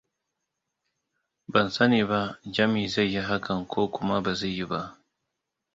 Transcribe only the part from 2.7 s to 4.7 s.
zai yi hakan ko kuma ba zai yi